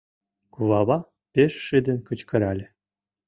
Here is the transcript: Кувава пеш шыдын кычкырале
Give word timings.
Кувава 0.53 0.97
пеш 1.33 1.53
шыдын 1.65 1.97
кычкырале 2.07 2.65